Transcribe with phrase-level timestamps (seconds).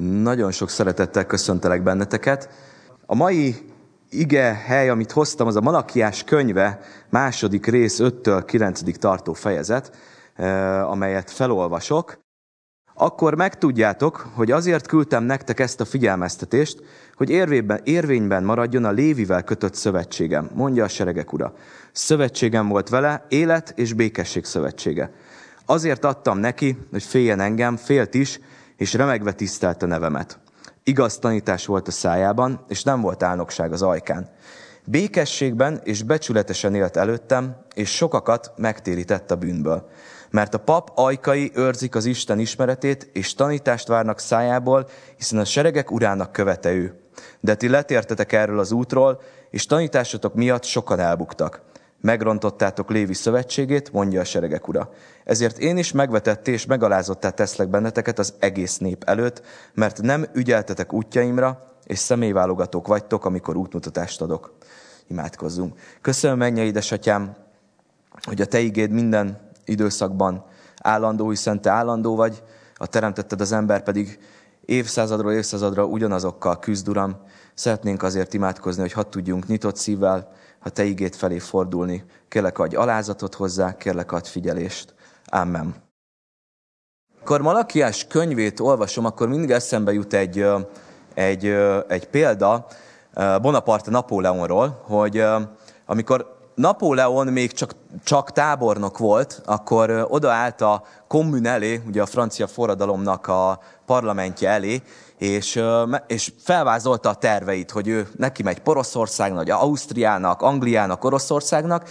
[0.00, 2.48] Nagyon sok szeretettel köszöntelek benneteket.
[3.06, 3.56] A mai
[4.10, 6.80] ige hely, amit hoztam, az a Malakiás könyve
[7.10, 9.96] második rész 5-től 9 tartó fejezet,
[10.34, 12.18] eh, amelyet felolvasok.
[12.94, 16.82] Akkor megtudjátok, hogy azért küldtem nektek ezt a figyelmeztetést,
[17.14, 21.54] hogy érvényben, érvényben maradjon a Lévivel kötött szövetségem, mondja a seregek ura.
[21.92, 25.12] Szövetségem volt vele, élet és békesség szövetsége.
[25.66, 28.40] Azért adtam neki, hogy féljen engem, félt is,
[28.76, 30.38] és remegve tisztelte nevemet.
[30.82, 34.30] Igaz tanítás volt a szájában, és nem volt álnokság az ajkán.
[34.84, 39.88] Békességben és becsületesen élt előttem, és sokakat megtérített a bűnből.
[40.30, 45.90] Mert a pap ajkai őrzik az Isten ismeretét, és tanítást várnak szájából, hiszen a seregek
[45.90, 47.00] urának követe ő.
[47.40, 49.20] De ti letértetek erről az útról,
[49.50, 51.62] és tanításotok miatt sokan elbuktak.
[52.00, 54.92] Megrontottátok Lévi szövetségét, mondja a seregek ura.
[55.24, 59.42] Ezért én is megvetetté és megalázottá teszlek benneteket az egész nép előtt,
[59.74, 64.54] mert nem ügyeltetek útjaimra, és személyválogatók vagytok, amikor útmutatást adok.
[65.06, 65.78] Imádkozzunk.
[66.00, 67.36] Köszönöm, mennyi édesatyám,
[68.22, 70.44] hogy a te igéd minden időszakban
[70.80, 72.42] állandó, hiszen te állandó vagy,
[72.74, 74.18] a teremtetted az ember pedig
[74.64, 77.16] évszázadról évszázadra ugyanazokkal küzd, Uram.
[77.54, 80.32] Szeretnénk azért imádkozni, hogy hadd tudjunk nyitott szívvel
[80.66, 82.04] a Te igét felé fordulni.
[82.28, 84.94] Kérlek, adj alázatot hozzá, kérlek, adj figyelést.
[85.26, 85.74] Amen.
[87.14, 90.46] Amikor Malakiás könyvét olvasom, akkor mindig eszembe jut egy,
[91.14, 91.46] egy,
[91.88, 92.66] egy példa
[93.40, 95.24] Bonaparte Napóleonról, hogy
[95.86, 102.46] amikor Napóleon még csak, csak tábornok volt, akkor odaállt a kommun elé, ugye a francia
[102.46, 104.82] forradalomnak a parlamentje elé,
[105.18, 105.62] és,
[106.06, 111.88] és felvázolta a terveit, hogy ő neki megy Poroszországnak, Ausztriának, Angliának, Oroszországnak,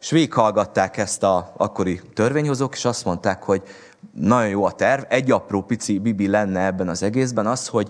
[0.00, 3.62] és végighallgatták ezt a akkori törvényhozók, és azt mondták, hogy
[4.12, 7.88] nagyon jó a terv, egy apró pici bibi lenne ebben az egészben az, hogy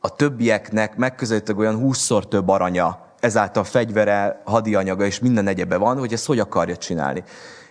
[0.00, 6.12] a többieknek megközelítőleg olyan húszszor több aranya, ezáltal fegyvere, hadianyaga és minden egyebe van, hogy
[6.12, 7.24] ezt hogy akarja csinálni.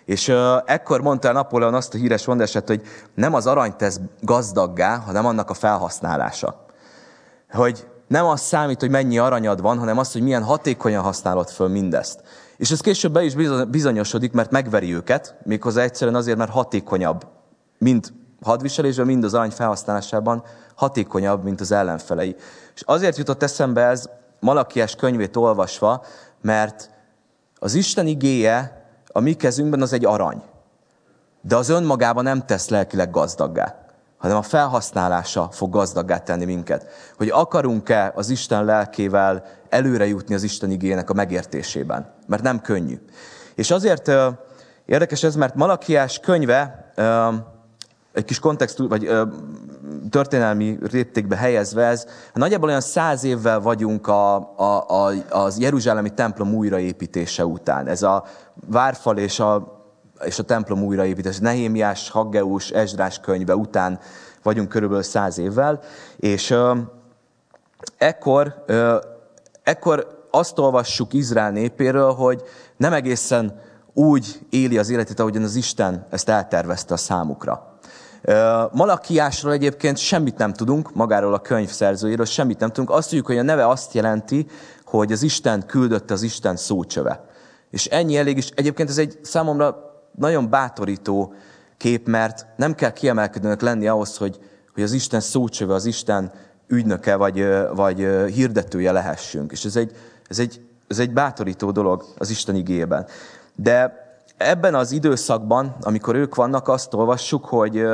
[0.10, 2.82] És uh, ekkor mondta el Napóleon azt a híres mondását, hogy
[3.14, 6.66] nem az arany tesz gazdaggá, hanem annak a felhasználása.
[7.52, 11.68] Hogy nem az számít, hogy mennyi aranyad van, hanem az, hogy milyen hatékonyan használod föl
[11.68, 12.24] mindezt.
[12.58, 13.36] És ez később be is
[13.68, 17.28] bizonyosodik, mert megveri őket, méghozzá egyszerűen azért, mert hatékonyabb,
[17.78, 20.44] mind hadviselésben, mind az arany felhasználásában
[20.76, 22.36] hatékonyabb, mint az ellenfelei.
[22.76, 24.10] És azért jutott eszembe ez
[24.40, 26.04] Malakiás könyvét olvasva,
[26.42, 26.90] mert
[27.60, 28.79] az Isten igéje
[29.20, 30.42] a mi kezünkben az egy arany.
[31.42, 33.76] De az önmagában nem tesz lelkileg gazdaggá,
[34.18, 36.86] hanem a felhasználása fog gazdaggá tenni minket.
[37.18, 42.14] Hogy akarunk-e az Isten lelkével előre jutni az Isten igének a megértésében.
[42.28, 43.00] Mert nem könnyű.
[43.56, 44.12] És azért
[44.86, 46.92] érdekes ez, mert Malakiás könyve
[48.14, 49.12] egy kis kontextus, vagy
[50.10, 56.54] történelmi rétegbe helyezve ez, nagyjából olyan száz évvel vagyunk a, a, a, az Jeruzsálemi templom
[56.54, 57.88] újraépítése után.
[57.88, 58.24] Ez a
[58.68, 59.82] várfal és a,
[60.24, 64.00] és a templom újraépítése, Nehémiás, Haggeus, Ezrás könyve után
[64.44, 65.80] vagyunk körülbelül száz évvel,
[66.18, 66.78] és uh,
[67.98, 68.96] ekkor, uh,
[69.64, 72.44] ekkor azt olvassuk Izrael népéről, hogy
[72.78, 73.62] nem egészen
[73.94, 77.69] úgy éli az életét, ahogyan az Isten ezt eltervezte a számukra.
[78.72, 82.90] Malakiásról egyébként semmit nem tudunk, magáról a könyv szerzőjéről semmit nem tudunk.
[82.98, 84.48] Azt tudjuk, hogy a neve azt jelenti,
[84.86, 87.26] hogy az Isten küldött az Isten szócsöve.
[87.72, 89.78] És ennyi elég, és egyébként ez egy számomra
[90.16, 91.34] nagyon bátorító
[91.78, 94.40] kép, mert nem kell kiemelkedőnek lenni ahhoz, hogy,
[94.74, 96.32] hogy az Isten szócsöve, az Isten
[96.68, 97.98] ügynöke vagy, vagy
[98.34, 99.52] hirdetője lehessünk.
[99.52, 99.96] És ez egy,
[100.28, 103.08] ez, egy, ez egy bátorító dolog az Isten igében.
[103.56, 104.08] De
[104.40, 107.86] ebben az időszakban, amikor ők vannak, azt olvassuk, hogy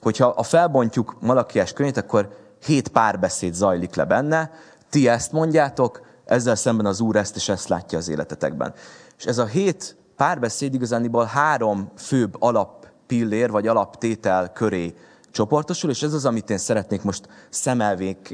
[0.00, 2.28] hogyha a felbontjuk Malakiás könyvét, akkor
[2.64, 4.50] hét párbeszéd zajlik le benne,
[4.90, 8.74] ti ezt mondjátok, ezzel szemben az Úr ezt és ezt látja az életetekben.
[9.18, 14.94] És ez a hét párbeszéd igazániból három főbb alappillér vagy alaptétel köré
[15.30, 17.28] csoportosul, és ez az, amit én szeretnék most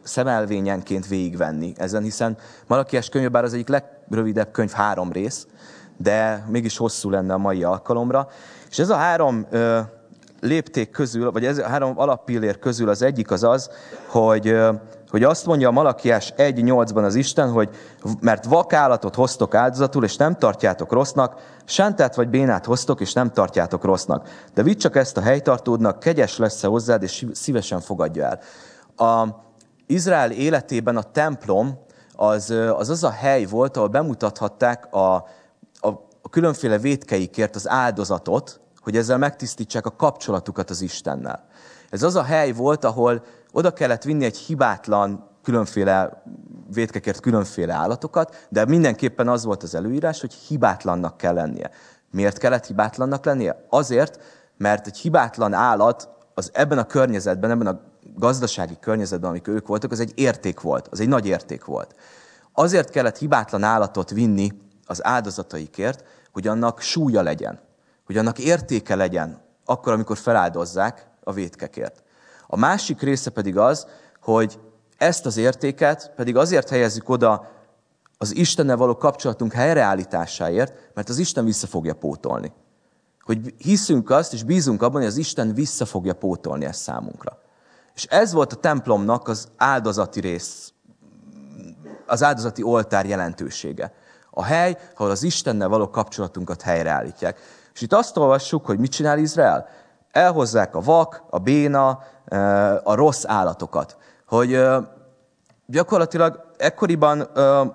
[0.04, 2.36] szemelvényenként végigvenni ezen, hiszen
[2.66, 5.46] Malakiás könyv, bár az egyik legrövidebb könyv, három rész,
[5.96, 8.28] de mégis hosszú lenne a mai alkalomra.
[8.70, 9.46] És ez a három
[10.42, 13.70] lépték közül, vagy ez a három alappillér közül az egyik az az,
[14.08, 14.56] hogy,
[15.10, 17.68] hogy azt mondja a Malakiás 1.8-ban az Isten, hogy
[18.20, 23.84] mert vakállatot hoztok áldozatul, és nem tartjátok rossznak, sántát vagy bénát hoztok, és nem tartjátok
[23.84, 24.28] rossznak.
[24.54, 28.40] De vidd csak ezt a helytartódnak, kegyes lesz-e hozzád, és szívesen fogadja el.
[29.08, 29.28] A
[29.86, 31.78] Izrael életében a templom
[32.14, 35.26] az, az az a hely volt, ahol bemutathatták a,
[36.22, 41.46] a különféle vétkeikért az áldozatot, hogy ezzel megtisztítsák a kapcsolatukat az Istennel.
[41.90, 46.22] Ez az a hely volt, ahol oda kellett vinni egy hibátlan, különféle
[46.72, 51.70] vétkekért különféle állatokat, de mindenképpen az volt az előírás, hogy hibátlannak kell lennie.
[52.10, 53.66] Miért kellett hibátlannak lennie?
[53.68, 54.20] Azért,
[54.56, 57.80] mert egy hibátlan állat az ebben a környezetben, ebben a
[58.16, 61.94] gazdasági környezetben, amik ők voltak, az egy érték volt, az egy nagy érték volt.
[62.52, 64.50] Azért kellett hibátlan állatot vinni
[64.92, 67.60] az áldozataikért, hogy annak súlya legyen,
[68.06, 72.02] hogy annak értéke legyen, akkor, amikor feláldozzák a vétkekért.
[72.46, 73.86] A másik része pedig az,
[74.20, 74.60] hogy
[74.98, 77.50] ezt az értéket pedig azért helyezzük oda
[78.18, 82.52] az Istennel való kapcsolatunk helyreállításáért, mert az Isten vissza fogja pótolni.
[83.20, 87.38] Hogy hiszünk azt, és bízunk abban, hogy az Isten vissza fogja pótolni ezt számunkra.
[87.94, 90.72] És ez volt a templomnak az áldozati rész,
[92.06, 93.92] az áldozati oltár jelentősége.
[94.34, 97.40] A hely, ahol az Istennel való kapcsolatunkat helyreállítják.
[97.74, 99.68] És itt azt olvassuk, hogy mit csinál Izrael?
[100.10, 102.02] Elhozzák a vak, a béna,
[102.82, 103.96] a rossz állatokat.
[104.26, 104.62] Hogy
[105.66, 107.20] gyakorlatilag ekkoriban,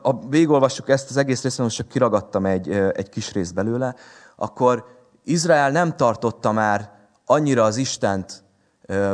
[0.01, 3.95] a végolvassuk ezt az egész részt, most csak kiragadtam egy, egy kis részt belőle,
[4.36, 4.86] akkor
[5.24, 6.92] Izrael nem tartotta már
[7.25, 8.44] annyira az Istent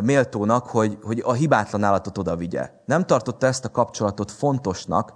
[0.04, 2.72] méltónak, hogy, hogy a hibátlan állatot oda vigye.
[2.86, 5.14] Nem tartotta ezt a kapcsolatot fontosnak,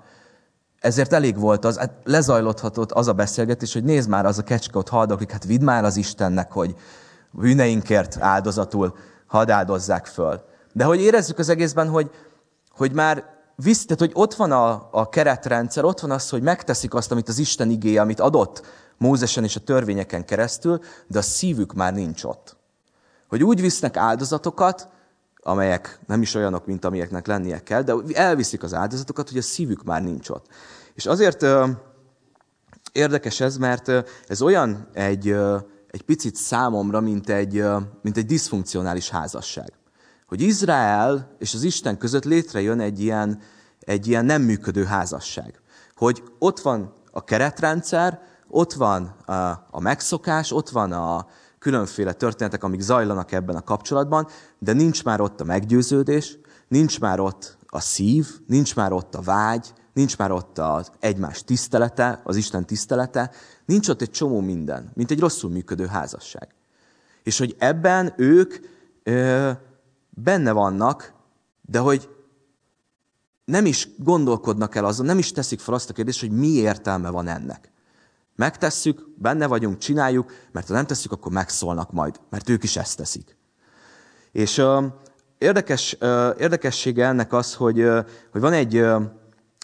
[0.79, 4.77] ezért elég volt az, hát lezajlódhatott az a beszélgetés, hogy nézd már, az a kecske
[4.77, 6.75] ott haldoklik, hát vidd már az Istennek, hogy
[7.31, 8.97] bűneinkért áldozatul
[9.27, 10.41] hadd áldozzák föl.
[10.73, 12.11] De hogy érezzük az egészben, hogy,
[12.69, 13.23] hogy már
[13.55, 17.29] visz, tehát, hogy ott van a, a keretrendszer, ott van az, hogy megteszik azt, amit
[17.29, 18.65] az Isten igéje, amit adott
[18.97, 22.57] Mózesen és a törvényeken keresztül, de a szívük már nincs ott.
[23.27, 24.89] Hogy úgy visznek áldozatokat,
[25.47, 29.83] amelyek nem is olyanok, mint amilyeknek lennie kell, de elviszik az áldozatokat, hogy a szívük
[29.83, 30.45] már nincs ott.
[30.93, 31.45] És azért
[32.91, 33.91] érdekes ez, mert
[34.27, 35.35] ez olyan egy,
[35.87, 37.63] egy picit számomra, mint egy,
[38.01, 39.73] mint egy diszfunkcionális házasság
[40.27, 43.41] hogy Izrael és az Isten között létrejön egy ilyen,
[43.79, 45.61] egy ilyen nem működő házasság.
[45.95, 49.33] Hogy ott van a keretrendszer, ott van a,
[49.69, 51.27] a megszokás, ott van a
[51.67, 54.27] különféle történetek, amik zajlanak ebben a kapcsolatban,
[54.59, 56.37] de nincs már ott a meggyőződés,
[56.67, 61.43] nincs már ott a szív, nincs már ott a vágy, nincs már ott az egymás
[61.43, 63.31] tisztelete, az Isten tisztelete,
[63.65, 66.47] nincs ott egy csomó minden, mint egy rosszul működő házasság.
[67.23, 68.53] És hogy ebben ők
[69.03, 69.51] ö,
[70.09, 71.13] benne vannak,
[71.61, 72.09] de hogy
[73.45, 77.09] nem is gondolkodnak el azon, nem is teszik fel azt a kérdést, hogy mi értelme
[77.09, 77.71] van ennek.
[78.37, 82.97] Megtesszük, benne vagyunk, csináljuk, mert ha nem tesszük, akkor megszólnak majd, mert ők is ezt
[82.97, 83.37] teszik.
[84.31, 84.83] És uh,
[85.37, 89.03] érdekes, uh, érdekessége ennek az, hogy, uh, hogy van egy, uh,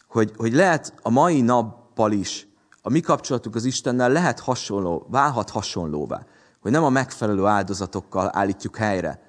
[0.08, 2.48] hogy, hogy lehet a mai nappal is
[2.82, 6.26] a mi kapcsolatunk az Istennel lehet hasonló, válhat hasonlóvá.
[6.62, 9.22] Hogy nem a megfelelő áldozatokkal állítjuk helyre,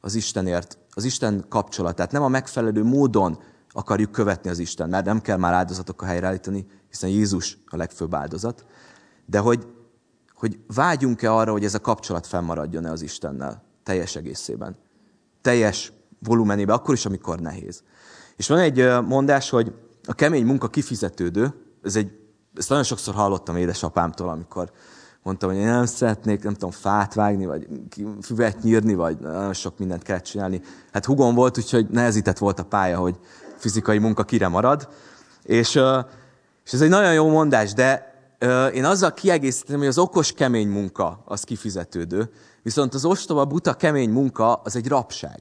[0.00, 2.12] az Istenért, az Isten kapcsolatát.
[2.12, 3.38] Nem a megfelelő módon
[3.70, 8.64] akarjuk követni az Isten, mert nem kell már áldozatokkal helyreállítani, hiszen Jézus a legfőbb áldozat.
[9.30, 9.66] De hogy,
[10.34, 14.76] hogy vágyunk-e arra, hogy ez a kapcsolat fennmaradjon-e az Istennel teljes egészében.
[15.42, 17.82] Teljes volumenében, akkor is, amikor nehéz.
[18.36, 19.72] És van egy mondás, hogy
[20.06, 22.10] a kemény munka kifizetődő, ez egy,
[22.56, 24.70] ezt nagyon sokszor hallottam édesapámtól, amikor
[25.22, 27.66] mondtam, hogy én nem szeretnék, nem tudom, fát vágni, vagy
[28.22, 30.60] füvet nyírni, vagy nagyon sok mindent kell csinálni.
[30.92, 33.18] Hát hugom volt, úgyhogy nehezített volt a pálya, hogy
[33.56, 34.88] fizikai munka kire marad.
[35.42, 35.80] És,
[36.64, 38.09] és ez egy nagyon jó mondás, de
[38.72, 42.30] én azzal kiegészítem, hogy az okos, kemény munka az kifizetődő,
[42.62, 45.40] viszont az ostoba, buta, kemény munka az egy rabság.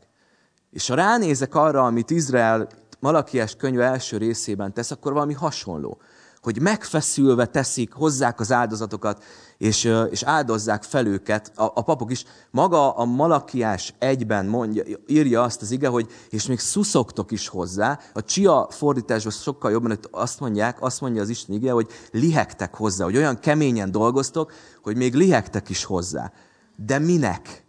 [0.71, 2.67] És ha ránézek arra, amit Izrael
[2.99, 6.01] Malakiás könyve első részében tesz, akkor valami hasonló
[6.41, 9.23] hogy megfeszülve teszik, hozzák az áldozatokat,
[9.57, 11.51] és, és áldozzák fel őket.
[11.55, 16.45] A, a papok is, maga a Malakiás egyben mondja, írja azt az ige, hogy és
[16.45, 17.99] még szuszogtok is hozzá.
[18.13, 22.75] A csia fordításban sokkal jobban hogy azt mondják, azt mondja az Isten ige, hogy lihegtek
[22.75, 24.51] hozzá, hogy olyan keményen dolgoztok,
[24.83, 26.31] hogy még lihegtek is hozzá.
[26.75, 27.67] De minek?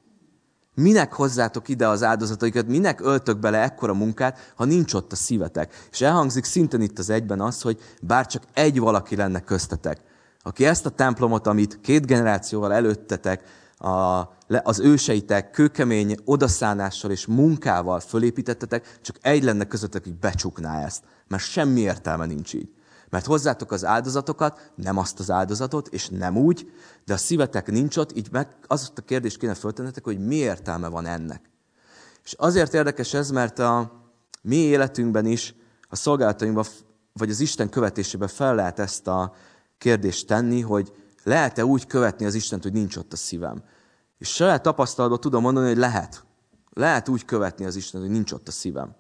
[0.81, 5.89] Minek hozzátok ide az áldozataikat, minek öltök bele ekkora munkát, ha nincs ott a szívetek?
[5.91, 10.01] És elhangzik szinten itt az egyben az, hogy bár csak egy valaki lenne köztetek,
[10.43, 13.43] aki ezt a templomot, amit két generációval előttetek,
[13.79, 14.21] a,
[14.63, 21.03] az őseitek kőkemény odaszánással és munkával fölépítettetek, csak egy lenne közöttek, hogy becsukná ezt.
[21.29, 22.69] Mert semmi értelme nincs így.
[23.11, 26.73] Mert hozzátok az áldozatokat, nem azt az áldozatot, és nem úgy,
[27.05, 30.88] de a szívetek nincs ott, így meg azt a kérdést kéne föltennetek, hogy mi értelme
[30.88, 31.50] van ennek.
[32.25, 33.93] És azért érdekes ez, mert a
[34.43, 35.55] mi életünkben is,
[35.88, 36.64] a szolgálatainkban,
[37.12, 39.35] vagy az Isten követésében fel lehet ezt a
[39.79, 40.93] kérdést tenni, hogy
[41.25, 43.62] lehet-e úgy követni az Istent, hogy nincs ott a szívem.
[44.19, 46.25] És saját tapasztalatban tudom mondani, hogy lehet.
[46.71, 48.95] Lehet úgy követni az Isten, hogy nincs ott a szívem.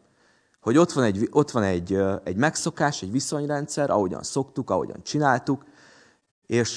[0.60, 5.64] Hogy ott van egy, ott van egy, egy megszokás, egy viszonyrendszer, ahogyan szoktuk, ahogyan csináltuk,
[6.46, 6.74] és,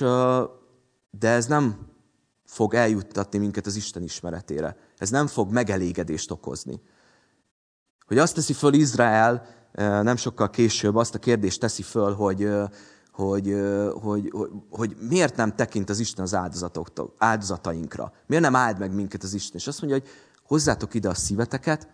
[1.12, 1.92] de ez nem
[2.46, 4.78] fog eljuttatni minket az Isten ismeretére.
[4.98, 6.82] Ez nem fog megelégedést okozni.
[8.06, 9.46] Hogy azt teszi föl Izrael,
[10.02, 12.50] nem sokkal később azt a kérdést teszi föl, hogy,
[13.12, 13.56] hogy,
[14.02, 16.38] hogy, hogy, hogy miért nem tekint az Isten az
[17.18, 18.14] áldozatainkra.
[18.26, 19.56] Miért nem áld meg minket az Isten.
[19.56, 20.10] És azt mondja, hogy
[20.44, 21.88] hozzátok ide a szíveteket,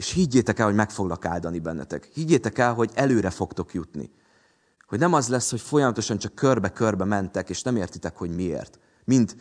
[0.00, 2.04] és higgyétek el, hogy meg foglak áldani bennetek.
[2.04, 4.10] Higgyétek el, hogy előre fogtok jutni.
[4.86, 8.78] Hogy nem az lesz, hogy folyamatosan csak körbe-körbe mentek, és nem értitek, hogy miért.
[9.04, 9.34] Mind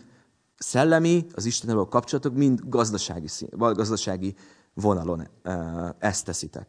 [0.57, 4.35] szellemi, az Istennel kapcsolatok, mind gazdasági, gazdasági
[4.73, 5.27] vonalon
[5.99, 6.67] ezt teszitek.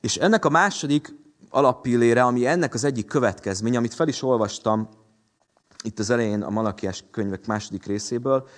[0.00, 1.14] És ennek a második
[1.48, 4.88] alappillére, ami ennek az egyik következmény, amit fel is olvastam
[5.84, 8.48] itt az elején a Malakiás könyvek második részéből,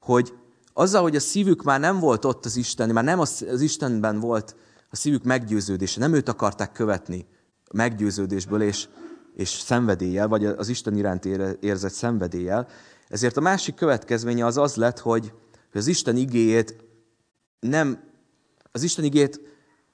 [0.00, 0.34] hogy
[0.74, 4.56] azzal, hogy a szívük már nem volt ott az Isten, már nem az, Istenben volt
[4.90, 7.26] a szívük meggyőződése, nem őt akarták követni
[7.72, 8.88] meggyőződésből és,
[9.34, 11.24] és szenvedéllyel, vagy az Isten iránt
[11.60, 12.68] érzett szenvedéllyel,
[13.08, 15.32] ezért a másik következménye az az lett, hogy
[15.72, 16.76] az Isten igéjét
[17.60, 18.02] nem,
[18.72, 19.40] az Isten igéjét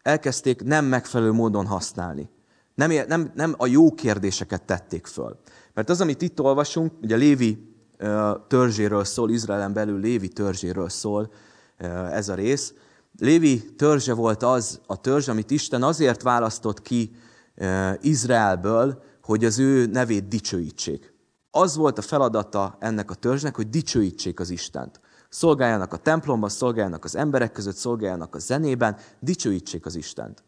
[0.03, 2.29] elkezdték nem megfelelő módon használni.
[2.75, 5.41] Nem, nem, nem a jó kérdéseket tették föl.
[5.75, 7.70] Mert az, amit itt olvasunk, ugye Lévi
[8.49, 11.33] törzséről szól, Izraelen belül Lévi törzséről szól
[12.11, 12.75] ez a rész.
[13.19, 17.17] Lévi törzse volt az a törzs, amit Isten azért választott ki
[18.01, 21.15] Izraelből, hogy az ő nevét dicsőítsék.
[21.51, 25.01] Az volt a feladata ennek a törzsnek, hogy dicsőítsék az Istent.
[25.29, 30.45] Szolgáljanak a templomban, szolgáljanak az emberek között, szolgáljanak a zenében, dicsőítsék az Istent.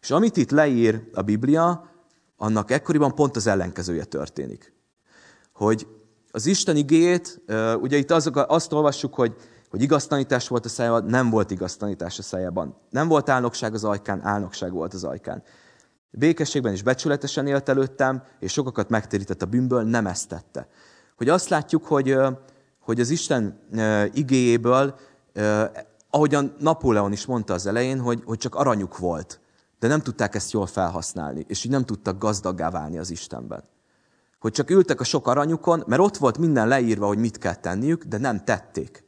[0.00, 1.90] És amit itt leír a Biblia,
[2.36, 4.72] annak ekkoriban pont az ellenkezője történik.
[5.52, 5.86] Hogy
[6.30, 7.42] az Isten igéjét,
[7.80, 9.34] ugye itt azok, azt olvassuk, hogy,
[9.70, 12.76] hogy igaz tanítás volt a szájában, nem volt igaz tanítás a szájában.
[12.90, 15.42] Nem volt álnokság az ajkán, álnokság volt az ajkán.
[16.10, 20.68] Békességben is becsületesen élt előttem, és sokakat megtérített a bűnből, nem ezt tette.
[21.16, 22.16] Hogy azt látjuk, hogy,
[22.80, 23.60] hogy az Isten
[24.12, 24.94] igéjéből,
[26.10, 29.40] ahogyan Napóleon is mondta az elején, hogy, hogy csak aranyuk volt,
[29.78, 33.64] de nem tudták ezt jól felhasználni, és így nem tudtak gazdaggá válni az Istenben.
[34.40, 38.04] Hogy csak ültek a sok aranyukon, mert ott volt minden leírva, hogy mit kell tenniük,
[38.04, 39.04] de nem tették.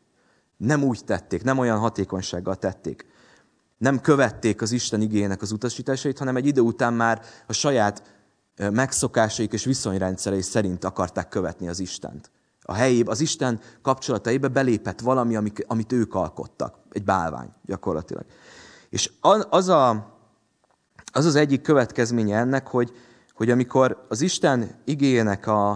[0.57, 3.07] Nem úgy tették, nem olyan hatékonysággal tették
[3.83, 8.03] nem követték az Isten igének az utasításait, hanem egy idő után már a saját
[8.57, 12.31] megszokásaik és viszonyrendszerei szerint akarták követni az Istent.
[12.63, 15.37] A helyébe, az Isten kapcsolataiba belépett valami,
[15.67, 16.77] amit ők alkottak.
[16.91, 18.25] Egy bálvány gyakorlatilag.
[18.89, 19.11] És
[19.51, 19.91] az, a,
[21.13, 22.93] az az egyik következménye ennek, hogy,
[23.35, 25.71] hogy amikor az Isten igének a,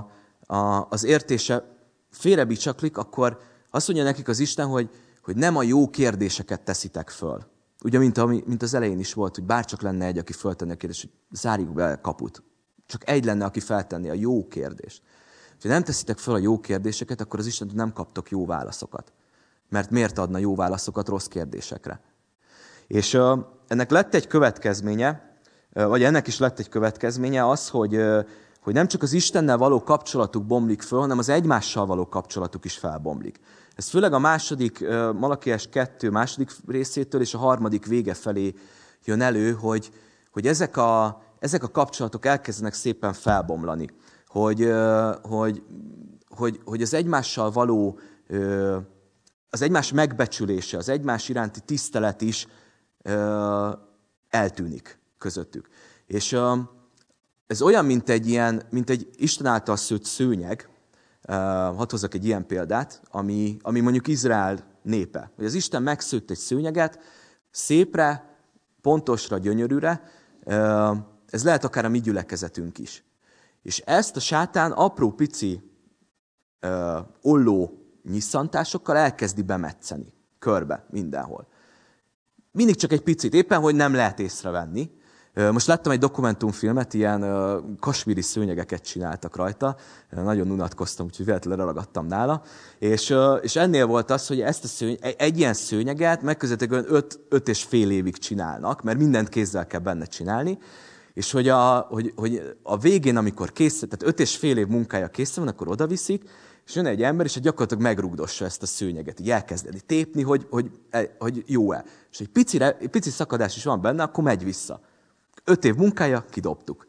[0.47, 1.65] a, az értése
[2.11, 3.39] félrebicsaklik, akkor
[3.71, 4.91] azt mondja nekik az Isten, hogy,
[5.23, 7.47] hogy nem a jó kérdéseket teszitek föl,
[7.85, 10.77] Ugye, mint, ami, mint az elején is volt, hogy bárcsak lenne egy, aki föltenni a
[10.77, 12.43] kérdést, hogy zárjuk be a kaput.
[12.87, 15.03] Csak egy lenne, aki feltenni a jó kérdést.
[15.63, 19.13] Ha nem teszitek fel a jó kérdéseket, akkor az Isten nem kaptok jó válaszokat.
[19.69, 22.01] Mert miért adna jó válaszokat rossz kérdésekre?
[22.87, 25.26] És uh, ennek lett egy következménye,
[25.85, 28.01] vagy ennek is lett egy következménye az, hogy,
[28.61, 32.79] hogy nem csak az Istennel való kapcsolatuk bomlik föl, hanem az egymással való kapcsolatuk is
[32.79, 33.41] felbomlik.
[33.75, 38.55] Ez főleg a második, Malakiás 2 második részétől és a harmadik vége felé
[39.05, 39.91] jön elő, hogy,
[40.33, 43.89] hogy ezek, a, ezek a kapcsolatok elkezdenek szépen felbomlani.
[44.27, 44.73] Hogy,
[45.23, 45.63] hogy,
[46.29, 47.99] hogy, hogy az egymással való,
[49.51, 52.47] az egymás megbecsülése, az egymás iránti tisztelet is
[54.29, 55.69] eltűnik közöttük.
[56.07, 56.39] És
[57.47, 60.69] ez olyan, mint egy, ilyen, mint egy Isten által szőtt szőnyeg,
[61.77, 65.31] hadd hozzak egy ilyen példát, ami, ami mondjuk Izrael népe.
[65.37, 66.99] Hogy az Isten megszőtt egy szőnyeget,
[67.51, 68.37] szépre,
[68.81, 70.03] pontosra, gyönyörűre,
[71.27, 73.05] ez lehet akár a mi gyülekezetünk is.
[73.63, 75.71] És ezt a sátán apró pici
[77.23, 81.47] olló nyisszantásokkal elkezdi bemetszeni, körbe, mindenhol.
[82.53, 84.91] Mindig csak egy picit, éppen, hogy nem lehet észrevenni,
[85.37, 87.25] most láttam egy dokumentumfilmet, ilyen
[87.81, 89.77] kasmiri szőnyegeket csináltak rajta,
[90.11, 92.43] nagyon unatkoztam, úgyhogy véletlenül ragadtam nála,
[92.79, 97.49] és, és ennél volt az, hogy ezt a szőny, egy ilyen szőnyeget megközelítően 5, 5
[97.49, 100.59] és fél évig csinálnak, mert mindent kézzel kell benne csinálni,
[101.15, 105.09] és hogy a, hogy, hogy a végén, amikor kész, tehát öt és fél év munkája
[105.09, 106.23] kész van, akkor odaviszik,
[106.67, 110.71] és jön egy ember, és gyakorlatilag megrugdossa ezt a szőnyeget, így elkezdeni tépni, hogy, hogy,
[111.19, 111.85] hogy jó-e.
[112.11, 114.81] És egy pici, egy pici szakadás is van benne, akkor megy vissza
[115.47, 116.87] öt év munkája, kidobtuk.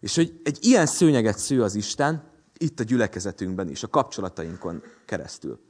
[0.00, 5.60] És hogy egy ilyen szőnyeget sző az Isten, itt a gyülekezetünkben is, a kapcsolatainkon keresztül.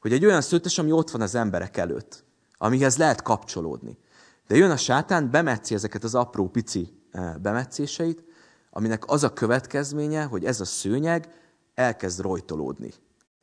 [0.00, 2.24] Hogy egy olyan szőtes, ami ott van az emberek előtt,
[2.58, 3.98] amihez lehet kapcsolódni.
[4.46, 6.92] De jön a sátán, bemetzi ezeket az apró pici
[7.40, 8.24] bemetszéseit,
[8.70, 11.32] aminek az a következménye, hogy ez a szőnyeg
[11.74, 12.92] elkezd rojtolódni,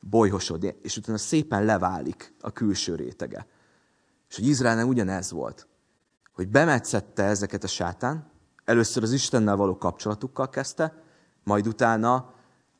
[0.00, 3.46] bolyhosodni, és utána szépen leválik a külső rétege.
[4.28, 5.66] És hogy Izraelnek ugyanez volt,
[6.36, 8.30] hogy bemetszette ezeket a sátán,
[8.64, 11.02] először az Istennel való kapcsolatukkal kezdte,
[11.44, 12.34] majd utána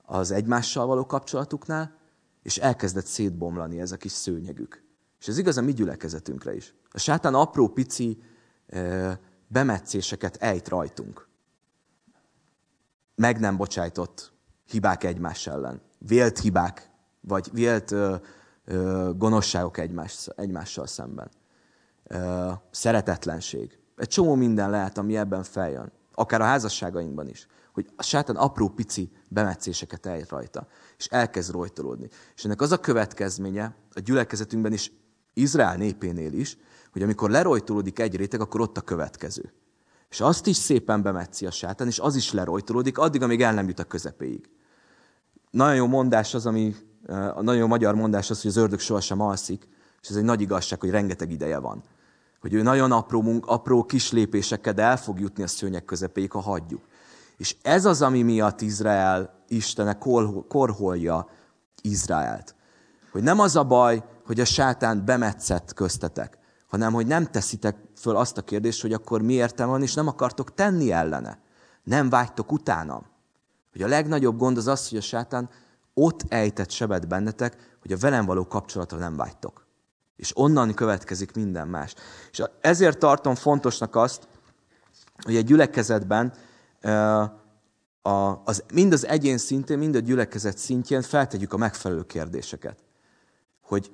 [0.05, 1.97] az egymással való kapcsolatuknál,
[2.43, 4.83] és elkezdett szétbomlani ez a kis szőnyegük.
[5.21, 6.75] És ez igaz a mi gyülekezetünkre is.
[6.91, 8.23] A sátán apró pici
[9.49, 11.29] bemetszéseket ejt rajtunk.
[13.15, 14.33] Meg nem bocsájtott
[14.65, 15.81] hibák egymás ellen.
[15.99, 18.17] Vélt hibák, vagy vélt ö,
[18.65, 21.31] ö, gonoszságok egymás, egymással szemben.
[22.71, 23.79] Szeretetlenség.
[23.97, 25.93] Egy csomó minden lehet, ami ebben feljön.
[26.15, 27.47] Akár a házasságainkban is.
[27.73, 30.67] Hogy a sátán apró pici bemetszéseket ejt rajta.
[30.99, 32.09] És elkezd rojtolódni.
[32.37, 34.93] És ennek az a következménye a gyülekezetünkben is,
[35.35, 36.59] Izrael népénél is,
[36.93, 39.53] hogy amikor lerojtolódik egy réteg, akkor ott a következő.
[40.11, 43.69] És azt is szépen bemetszi a sátán, és az is lerojtolódik, addig, amíg el nem
[43.69, 44.49] jut a közepéig.
[45.51, 46.75] Nagyon jó mondás az, ami,
[47.41, 49.69] nagyon jó magyar mondás az, hogy az ördög sohasem alszik,
[50.03, 51.83] és ez egy nagy igazság, hogy rengeteg ideje van.
[52.41, 56.41] Hogy ő nagyon apró, munk, apró kis lépésekkel el fog jutni a szőnyeg közepéig, ha
[56.41, 56.85] hagyjuk.
[57.37, 59.99] És ez az, ami miatt Izrael Istene
[60.49, 61.29] korholja
[61.81, 62.55] Izraelt.
[63.13, 68.17] Hogy nem az a baj, hogy a sátán bemetszett köztetek, hanem hogy nem teszitek föl
[68.17, 71.39] azt a kérdést, hogy akkor mi értem van, és nem akartok tenni ellene.
[71.83, 73.07] Nem vágytok utánam.
[73.73, 75.51] Hogy a legnagyobb gond az az, hogy a sátán
[75.95, 79.66] ott ejtett sebet bennetek, hogy a velem való kapcsolatra nem vágytok.
[80.17, 81.95] És onnan következik minden más.
[82.31, 84.29] És ezért tartom fontosnak azt,
[85.23, 86.33] hogy egy gyülekezetben
[88.45, 92.79] az, mind az egyén szintén, mind a gyülekezet szintjén feltegyük a megfelelő kérdéseket.
[93.61, 93.93] Hogy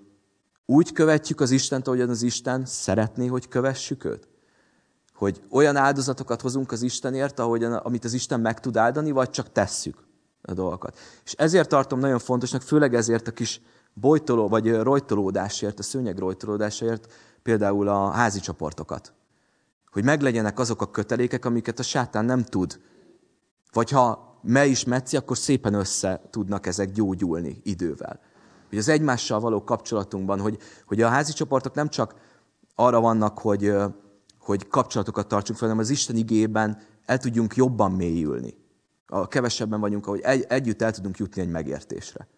[0.66, 4.28] úgy követjük az Istent, ahogyan az Isten szeretné, hogy kövessük őt?
[5.14, 9.52] Hogy olyan áldozatokat hozunk az Istenért, ahogyan, amit az Isten meg tud áldani, vagy csak
[9.52, 10.04] tesszük
[10.42, 10.98] a dolgokat.
[11.24, 13.60] És ezért tartom nagyon fontosnak, főleg ezért a kis
[13.94, 19.12] bolytoló, vagy rojtolódásért, a szőnyeg rojtolódásért, például a házi csoportokat.
[19.90, 22.80] Hogy meglegyenek azok a kötelékek, amiket a sátán nem tud.
[23.72, 28.20] Vagy ha me is metszi, akkor szépen össze tudnak ezek gyógyulni idővel
[28.72, 32.14] hogy az egymással való kapcsolatunkban, hogy, hogy a házi csoportok nem csak
[32.74, 33.72] arra vannak, hogy,
[34.38, 38.54] hogy kapcsolatokat tartsunk fel, hanem az Isten igében el tudjunk jobban mélyülni.
[39.06, 42.28] A kevesebben vagyunk, ahogy egy, együtt el tudunk jutni egy megértésre.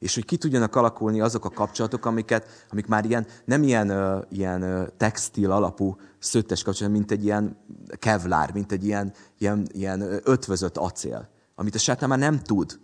[0.00, 4.24] És hogy ki tudjanak alakulni azok a kapcsolatok, amiket, amik már ilyen, nem ilyen, uh,
[4.28, 7.56] ilyen uh, textil alapú szőttes kapcsolat, mint egy ilyen
[7.98, 12.80] kevlár, mint egy ilyen, ilyen, ilyen ötvözött acél, amit a sátán már nem tud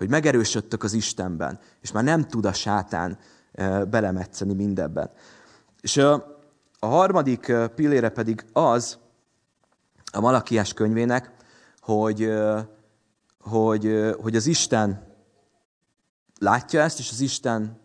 [0.00, 3.18] hogy megerősödtök az Istenben, és már nem tud a sátán
[3.90, 5.10] belemetszeni mindebben.
[5.80, 8.98] És a harmadik pillére pedig az,
[10.12, 11.32] a Malakiás könyvének,
[11.80, 12.30] hogy,
[13.40, 15.09] hogy, hogy az Isten
[16.40, 17.80] látja ezt, és az Isten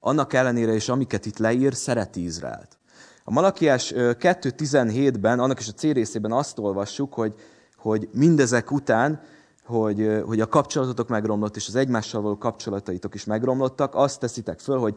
[0.00, 2.78] annak ellenére is, amiket itt leír, szereti Izraelt.
[3.24, 7.34] A Malakiás 2.17-ben, annak is a C részében azt olvassuk, hogy,
[7.76, 9.20] hogy mindezek után
[9.64, 14.78] hogy, hogy a kapcsolatotok megromlott, és az egymással való kapcsolataitok is megromlottak, azt teszitek föl,
[14.78, 14.94] hogy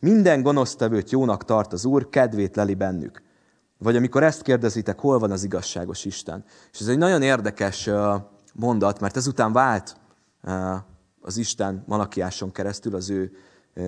[0.00, 3.22] minden gonosztevőt jónak tart az Úr, kedvét leli bennük.
[3.78, 6.44] Vagy amikor ezt kérdezitek, hol van az igazságos Isten.
[6.72, 7.90] És ez egy nagyon érdekes
[8.54, 9.96] mondat, mert ezután vált
[11.26, 13.36] az Isten Malakiáson keresztül az ő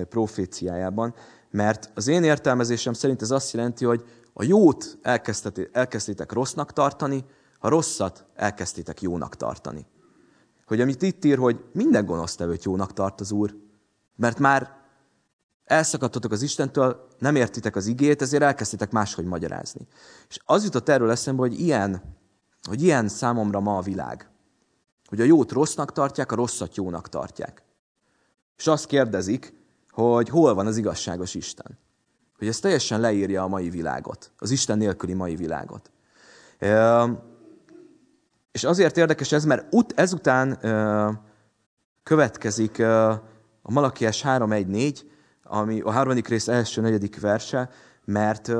[0.09, 1.13] proféciájában,
[1.51, 4.97] mert az én értelmezésem szerint ez azt jelenti, hogy a jót
[5.71, 7.25] elkezdtétek rossznak tartani,
[7.59, 9.87] a rosszat elkezdtétek jónak tartani
[10.69, 13.55] hogy amit itt ír, hogy minden gonosztevőt jónak tart az Úr,
[14.15, 14.77] mert már
[15.63, 19.87] elszakadtatok az Istentől, nem értitek az igét, ezért elkezdtétek máshogy magyarázni.
[20.29, 22.17] És az jutott erről eszembe, hogy ilyen,
[22.67, 24.29] hogy ilyen számomra ma a világ.
[25.09, 27.63] Hogy a jót rossznak tartják, a rosszat jónak tartják.
[28.57, 29.53] És azt kérdezik,
[29.89, 31.77] hogy hol van az igazságos Isten.
[32.37, 35.91] Hogy ez teljesen leírja a mai világot, az Isten nélküli mai világot.
[38.51, 40.59] És azért érdekes ez, mert ut, ezután
[42.03, 43.21] következik a
[43.61, 44.99] Malakiás 3.1.4,
[45.43, 47.69] ami a harmadik rész első, negyedik verse,
[48.05, 48.51] mert,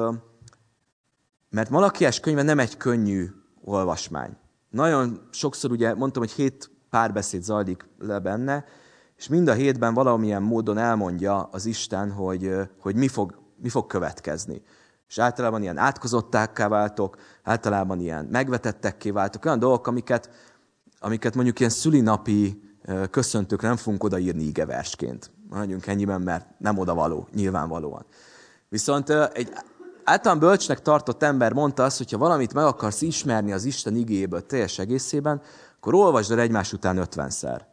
[1.50, 3.28] mert Malakiás könyve nem egy könnyű
[3.64, 4.38] olvasmány.
[4.70, 8.66] Nagyon sokszor ugye mondtam, hogy hét párbeszéd zajlik le benne,
[9.18, 13.88] és mind a hétben valamilyen módon elmondja az Isten, hogy, hogy mi, fog, mi fog
[13.88, 14.62] következni.
[15.08, 20.30] És általában ilyen átkozottákká váltok, általában ilyen megvetettekké váltok, olyan dolgok, amiket,
[21.00, 22.62] amiket mondjuk ilyen szülinapi
[23.12, 25.32] köszöntőkre nem fogunk odaírni ígeversként.
[25.50, 28.06] Maradjunk ennyiben, mert nem odavaló, nyilvánvalóan.
[28.70, 29.54] Viszont egy
[30.10, 34.46] általán bölcsnek tartott ember mondta azt, hogy ha valamit meg akarsz ismerni az Isten igéből
[34.46, 35.42] teljes egészében,
[35.78, 37.68] akkor olvasd el egymás után ötvenszer.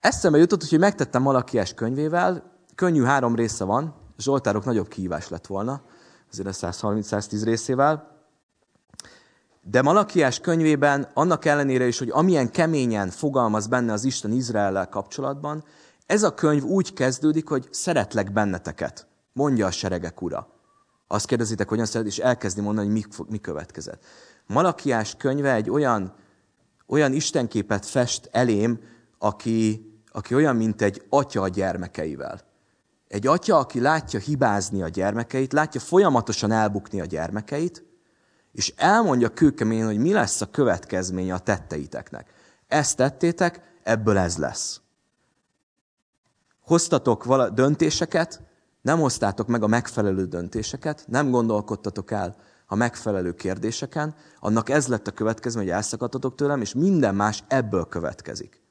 [0.00, 5.82] Eszembe jutott, hogy megtettem Malakiás könyvével, könnyű három része van, Zsoltárok nagyobb kihívás lett volna,
[6.30, 8.12] azért a 130-110 részével,
[9.62, 15.64] de Malakiás könyvében annak ellenére is, hogy amilyen keményen fogalmaz benne az Isten Izraellel kapcsolatban,
[16.06, 20.53] ez a könyv úgy kezdődik, hogy szeretlek benneteket, mondja a seregek ura.
[21.06, 24.04] Azt kérdezitek, hogyan szeret, és elkezdi mondani, hogy mi, mi következett.
[24.46, 26.14] Malakiás könyve egy olyan,
[26.86, 28.80] olyan istenképet fest elém,
[29.18, 32.40] aki, aki olyan, mint egy atya a gyermekeivel.
[33.08, 37.84] Egy atya, aki látja hibázni a gyermekeit, látja folyamatosan elbukni a gyermekeit,
[38.52, 42.32] és elmondja kőkeményen, hogy mi lesz a következménye a tetteiteknek.
[42.66, 44.80] Ezt tettétek, ebből ez lesz.
[46.60, 48.42] Hoztatok vala döntéseket,
[48.84, 55.06] nem hoztátok meg a megfelelő döntéseket, nem gondolkodtatok el a megfelelő kérdéseken, annak ez lett
[55.06, 58.62] a következmény, hogy elszakadtatok tőlem, és minden más ebből következik.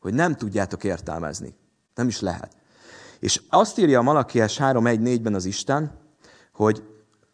[0.00, 1.54] Hogy nem tudjátok értelmezni.
[1.94, 2.56] Nem is lehet.
[3.18, 5.98] És azt írja a Malakiás 3.1.4-ben az Isten,
[6.52, 6.82] hogy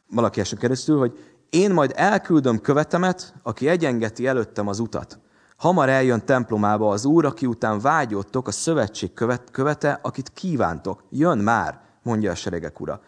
[0.07, 1.18] Malakiáson keresztül, hogy
[1.50, 5.18] én majd elküldöm követemet, aki egyengeti előttem az utat.
[5.57, 11.04] Hamar eljön templomába az Úr, aki után vágyottok, a szövetség követ, követe, akit kívántok.
[11.11, 13.00] Jön már, mondja a seregek ura.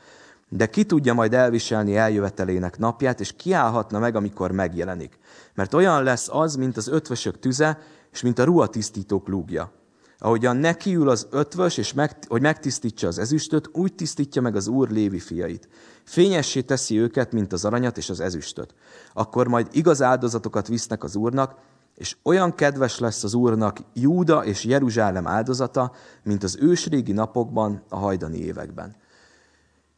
[0.49, 5.19] De ki tudja majd elviselni eljövetelének napját, és kiállhatna meg, amikor megjelenik.
[5.55, 7.79] Mert olyan lesz az, mint az ötvösök tüze,
[8.13, 9.73] és mint a ruhatisztítók lúgja.
[10.19, 14.91] Ahogyan nekiül az ötvös, és meg, hogy megtisztítsa az ezüstöt, úgy tisztítja meg az Úr
[14.91, 15.69] Lévi fiait.
[16.05, 18.75] Fényessé teszi őket, mint az aranyat és az ezüstöt.
[19.13, 21.55] Akkor majd igaz áldozatokat visznek az Úrnak,
[22.01, 27.97] és olyan kedves lesz az Úrnak Júda és Jeruzsálem áldozata, mint az ősrégi napokban, a
[27.97, 28.97] hajdani években.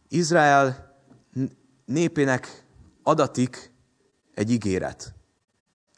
[0.08, 0.96] Izrael
[1.84, 2.64] népének
[3.02, 3.72] adatik
[4.34, 5.14] egy ígéret.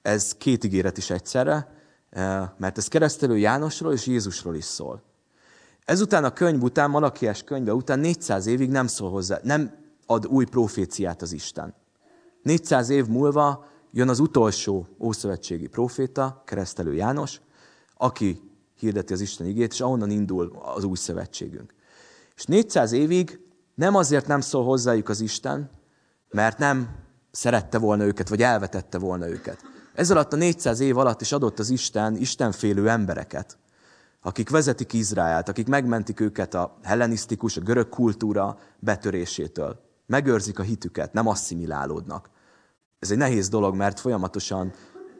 [0.02, 1.74] Ez két ígéret is egyszerre,
[2.10, 5.02] eh, mert ez keresztelő Jánosról és Jézusról is szól.
[5.84, 9.74] Ezután a könyv után, Malakiás könyve után 400 évig nem szól hozzá, nem
[10.06, 11.74] ad új proféciát az Isten.
[12.42, 17.40] 400 év múlva jön az utolsó ószövetségi proféta, keresztelő János,
[17.96, 18.40] aki
[18.78, 21.74] hirdeti az Isten igét, és ahonnan indul az új szövetségünk.
[22.37, 23.40] És 400 évig
[23.74, 25.70] nem azért nem szól hozzájuk az Isten,
[26.30, 26.88] mert nem
[27.30, 29.59] szerette volna őket, vagy elvetette volna őket.
[29.94, 33.59] Ez alatt a 400 év alatt is adott az Isten istenfélő embereket,
[34.22, 39.80] akik vezetik Izraelt, akik megmentik őket a hellenisztikus, a görög kultúra betörésétől.
[40.07, 42.33] Megőrzik a hitüket, nem asszimilálódnak.
[43.04, 44.72] Ez egy nehéz dolog, mert folyamatosan,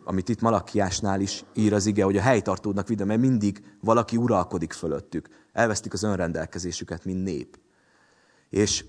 [0.05, 4.73] amit itt Malakiásnál is ír az ige, hogy a helytartódnak videó, mert mindig valaki uralkodik
[4.73, 5.29] fölöttük.
[5.53, 7.59] Elvesztik az önrendelkezésüket, mint nép.
[8.51, 8.85] És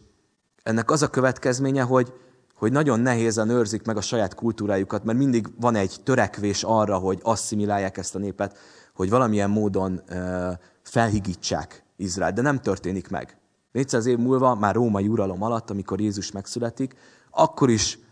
[0.64, 2.14] ennek az a következménye, hogy,
[2.56, 7.20] hogy nagyon nehézen őrzik meg a saját kultúrájukat, mert mindig van egy törekvés arra, hogy
[7.24, 8.58] asszimilálják ezt a népet,
[8.94, 13.38] hogy valamilyen módon uh, felhigítsák Izrael, de nem történik meg.
[13.72, 16.96] 400 év múlva, már római uralom alatt, amikor Jézus megszületik,
[17.30, 18.04] akkor is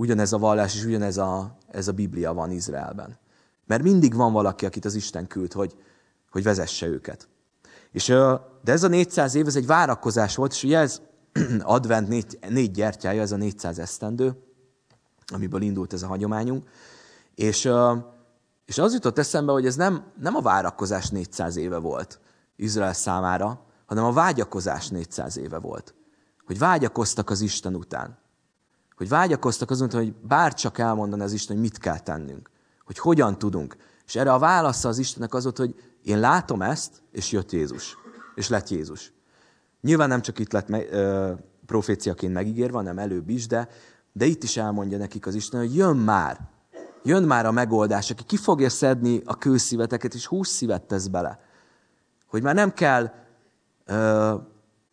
[0.00, 3.18] ugyanez a vallás és ugyanez a, ez a Biblia van Izraelben.
[3.66, 5.76] Mert mindig van valaki, akit az Isten küld, hogy,
[6.30, 7.28] hogy vezesse őket.
[7.92, 8.06] És,
[8.64, 11.00] de ez a 400 év, ez egy várakozás volt, és ugye ez
[11.60, 14.42] advent négy, négy gyertyája, ez a 400 esztendő,
[15.26, 16.68] amiből indult ez a hagyományunk.
[17.34, 17.70] És,
[18.64, 22.20] és az jutott eszembe, hogy ez nem, nem a várakozás 400 éve volt
[22.56, 25.94] Izrael számára, hanem a vágyakozás 400 éve volt.
[26.46, 28.19] Hogy vágyakoztak az Isten után.
[29.00, 32.50] Hogy vágyakoztak azon, hogy bár csak elmondani az Isten, hogy mit kell tennünk.
[32.84, 33.76] Hogy hogyan tudunk.
[34.06, 37.96] És erre a válasza az Istennek az volt, hogy én látom ezt, és jött Jézus.
[38.34, 39.12] És lett Jézus.
[39.80, 41.32] Nyilván nem csak itt lett ö,
[41.66, 43.68] proféciaként megígérve, hanem előbb is, de,
[44.12, 46.40] de itt is elmondja nekik az Isten, hogy jön már.
[47.02, 51.40] Jön már a megoldás, aki ki fogja szedni a kőszíveteket, és húsz szívet tesz bele.
[52.26, 53.12] Hogy már nem kell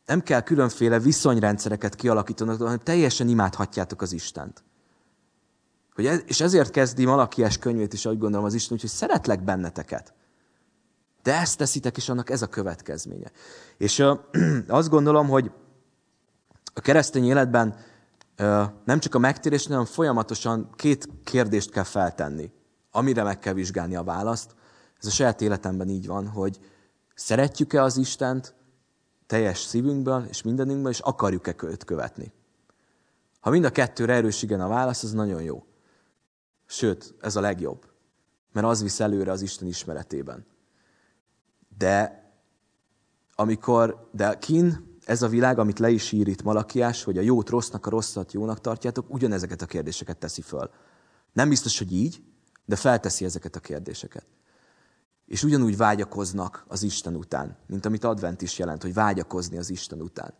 [0.08, 4.64] nem kell különféle viszonyrendszereket kialakítanak, hanem teljesen imádhatjátok az Istent.
[5.94, 10.14] Hogy ez, és ezért kezdi Malakiás könyvét is, ahogy gondolom az Isten, úgyhogy szeretlek benneteket.
[11.24, 13.32] De ezt teszitek, és annak ez a következménye.
[13.78, 14.14] És ö,
[14.68, 15.52] azt gondolom, hogy
[16.74, 17.76] a keresztény életben
[18.36, 22.52] ö, nem csak a megtérés, hanem folyamatosan két kérdést kell feltenni,
[22.92, 24.56] amire meg kell vizsgálni a választ.
[25.00, 26.60] Ez a saját életemben így van, hogy
[27.14, 28.56] szeretjük-e az Istent,
[29.28, 32.34] teljes szívünkből és mindenünkből, és akarjuk-e őt követni.
[33.40, 35.66] Ha mind a kettőre erős igen a válasz, az nagyon jó.
[36.66, 37.86] Sőt, ez a legjobb.
[38.52, 40.46] Mert az visz előre az Isten ismeretében.
[41.78, 42.26] De
[43.36, 47.50] amikor, de kín ez a világ, amit le is ír itt Malakiás, hogy a jót
[47.50, 50.70] rossznak, a rosszat jónak tartjátok, ugyanezeket a kérdéseket teszi föl.
[51.34, 52.24] Nem biztos, hogy így,
[52.66, 54.26] de felteszi ezeket a kérdéseket.
[55.28, 60.02] És ugyanúgy vágyakoznak az Isten után, mint amit advent is jelent, hogy vágyakozni az Isten
[60.02, 60.34] után.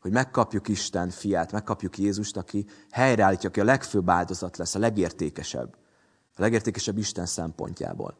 [0.00, 5.76] Hogy megkapjuk Isten fiát, megkapjuk Jézust, aki helyreállítja, aki a legfőbb áldozat lesz, a legértékesebb.
[6.36, 8.16] A legértékesebb Isten szempontjából.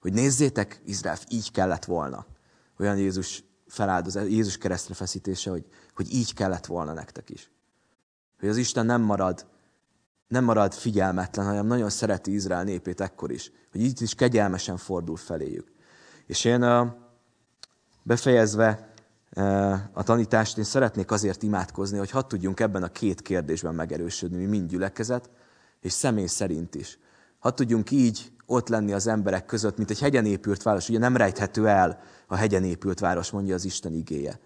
[0.00, 2.26] Hogy nézzétek, Izrael, így kellett volna.
[2.78, 7.50] Olyan Jézus feláldozás, Jézus keresztre feszítése, hogy, hogy így kellett volna nektek is.
[8.38, 9.46] Hogy az Isten nem marad,
[10.30, 13.52] nem marad figyelmetlen, hanem nagyon szereti Izrael népét ekkor is.
[13.72, 15.72] Hogy így is kegyelmesen fordul feléjük.
[16.26, 16.92] És én
[18.02, 18.92] befejezve
[19.92, 24.44] a tanítást, én szeretnék azért imádkozni, hogy hadd tudjunk ebben a két kérdésben megerősödni, mi
[24.44, 25.30] mind gyülekezet,
[25.80, 26.98] és személy szerint is.
[27.38, 30.88] Hadd tudjunk így ott lenni az emberek között, mint egy hegyen épült város.
[30.88, 34.40] Ugye nem rejthető el a hegyen épült város, mondja az Isten igéje.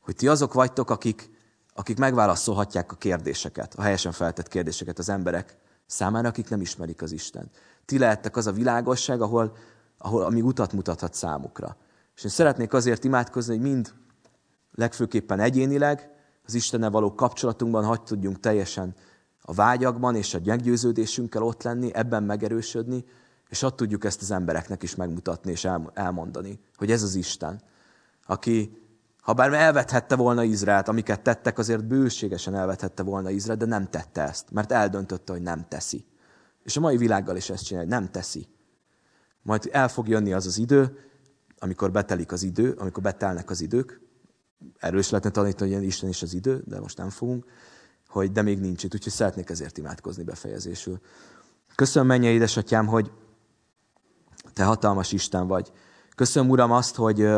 [0.00, 1.30] Hogy ti azok vagytok, akik,
[1.74, 5.56] akik megválaszolhatják a kérdéseket, a helyesen feltett kérdéseket az emberek
[5.86, 7.50] számára, akik nem ismerik az Isten.
[7.84, 9.56] Ti lehettek az a világosság, ahol,
[9.98, 11.76] ahol ami utat mutathat számukra.
[12.16, 13.92] És én szeretnék azért imádkozni, hogy mind
[14.72, 16.10] legfőképpen egyénileg,
[16.46, 18.94] az Istennel való kapcsolatunkban hagy tudjunk teljesen
[19.42, 23.04] a vágyakban és a meggyőződésünkkel ott lenni, ebben megerősödni,
[23.48, 27.60] és ott tudjuk ezt az embereknek is megmutatni és elmondani, hogy ez az Isten,
[28.26, 28.81] aki,
[29.22, 34.22] ha bár elvethette volna Izraelt, amiket tettek, azért bőségesen elvethette volna Izraelt, de nem tette
[34.22, 36.06] ezt, mert eldöntötte, hogy nem teszi.
[36.62, 38.48] És a mai világgal is ezt csinálja, nem teszi.
[39.42, 40.98] Majd el fog jönni az az idő,
[41.58, 44.00] amikor betelik az idő, amikor betelnek az idők,
[44.78, 47.44] erről is lehetne tanítani, hogy Isten is az idő, de most nem fogunk,
[48.08, 51.00] hogy de még nincs itt, úgyhogy szeretnék ezért imádkozni befejezésül.
[51.74, 53.12] Köszönöm, menje édesatyám, hogy
[54.52, 55.72] te hatalmas Isten vagy.
[56.14, 57.28] Köszönöm, Uram, azt, hogy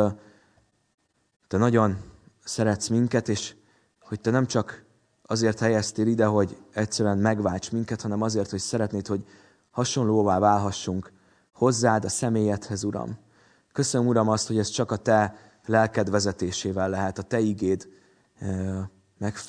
[1.48, 1.96] te nagyon
[2.44, 3.54] szeretsz minket, és
[4.00, 4.84] hogy te nem csak
[5.26, 9.26] azért helyeztél ide, hogy egyszerűen megválts minket, hanem azért, hogy szeretnéd, hogy
[9.70, 11.12] hasonlóvá válhassunk
[11.52, 13.18] hozzád, a személyedhez, Uram.
[13.72, 17.88] Köszönöm, Uram, azt, hogy ez csak a te lelked vezetésével lehet, a te igéd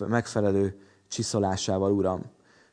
[0.08, 2.22] megfelelő csiszolásával, Uram.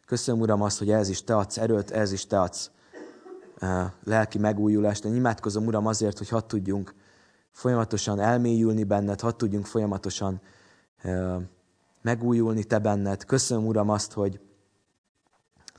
[0.06, 2.70] Köszönöm, Uram, azt, hogy ez is te adsz erőt, ez is te adsz
[4.04, 5.04] lelki megújulást.
[5.04, 6.94] Én imádkozom, Uram, azért, hogy hadd tudjunk
[7.52, 10.40] folyamatosan elmélyülni benned, hadd tudjunk folyamatosan
[12.02, 13.24] megújulni te benned.
[13.24, 14.40] Köszönöm, Uram, azt, hogy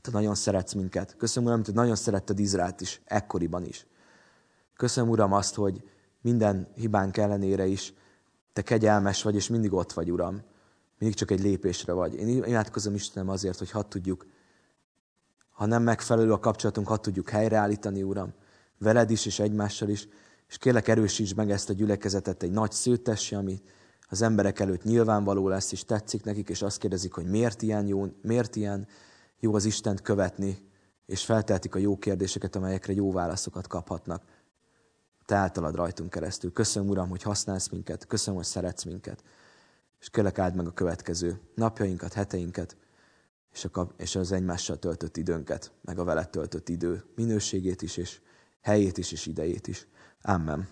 [0.01, 1.15] te nagyon szeretsz minket.
[1.17, 3.85] Köszönöm, Uram, hogy nagyon szeretted Izraelt is, ekkoriban is.
[4.75, 5.89] Köszönöm, Uram, azt, hogy
[6.21, 7.93] minden hibánk ellenére is
[8.53, 10.41] te kegyelmes vagy, és mindig ott vagy, Uram.
[10.97, 12.13] Mindig csak egy lépésre vagy.
[12.13, 14.25] Én imádkozom Istenem azért, hogy hadd tudjuk
[15.53, 18.33] ha nem megfelelő a kapcsolatunk, ha tudjuk helyreállítani, Uram,
[18.77, 20.07] veled is és egymással is,
[20.53, 23.61] és kérlek erősíts meg ezt a gyülekezetet egy nagy szőtesse, ami
[24.09, 28.05] az emberek előtt nyilvánvaló lesz, és tetszik nekik, és azt kérdezik, hogy miért ilyen jó,
[28.21, 28.87] miért ilyen
[29.39, 30.69] jó az Istent követni,
[31.05, 34.23] és felteltik a jó kérdéseket, amelyekre jó válaszokat kaphatnak.
[35.25, 36.51] Te általad rajtunk keresztül.
[36.51, 39.23] Köszönöm, Uram, hogy használsz minket, köszönöm, hogy szeretsz minket,
[39.99, 42.77] és kérlek áld meg a következő napjainkat, heteinket,
[43.53, 48.19] és, a, és az egymással töltött időnket, meg a veled töltött idő minőségét is, és
[48.61, 49.87] helyét is, és idejét is.
[50.25, 50.67] Amen.